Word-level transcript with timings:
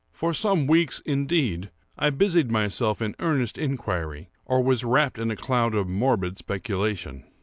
For 0.11 0.33
some 0.33 0.65
weeks, 0.65 0.97
indeed, 1.01 1.69
I 1.95 2.09
busied 2.09 2.49
myself 2.49 3.03
in 3.03 3.13
earnest 3.19 3.59
inquiry, 3.59 4.29
or 4.45 4.63
was 4.63 4.83
wrapped 4.83 5.19
in 5.19 5.29
a 5.29 5.35
cloud 5.35 5.75
of 5.75 5.87
morbid 5.87 6.39
speculation. 6.39 7.23